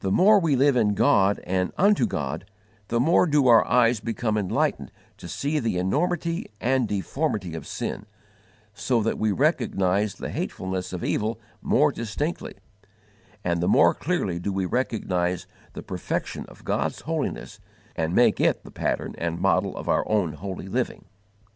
The 0.00 0.10
more 0.10 0.40
we 0.40 0.56
live 0.56 0.74
in 0.74 0.94
God 0.94 1.38
and 1.44 1.72
unto 1.78 2.04
God, 2.04 2.44
the 2.88 2.98
more 2.98 3.26
do 3.28 3.46
our 3.46 3.64
eyes 3.64 4.00
become 4.00 4.36
enlightened 4.36 4.90
to 5.18 5.28
see 5.28 5.60
the 5.60 5.78
enormity 5.78 6.46
and 6.60 6.88
deformity 6.88 7.54
of 7.54 7.64
sin, 7.64 8.06
so 8.74 9.04
that 9.04 9.20
we 9.20 9.30
recognize 9.30 10.16
the 10.16 10.30
hatefulness 10.30 10.92
of 10.92 11.04
evil 11.04 11.38
more 11.62 11.92
distinctly: 11.92 12.54
and 13.44 13.60
the 13.60 13.68
more 13.68 13.94
clearly 13.94 14.40
do 14.40 14.52
we 14.52 14.66
recognize 14.66 15.46
the 15.74 15.82
perfection 15.84 16.44
of 16.46 16.64
God's 16.64 17.02
holiness 17.02 17.60
and 17.94 18.12
make 18.12 18.40
it 18.40 18.64
the 18.64 18.72
pattern 18.72 19.14
and 19.16 19.38
model 19.38 19.76
of 19.76 19.88
our 19.88 20.02
own 20.08 20.32
holy 20.32 20.66
living. 20.66 21.04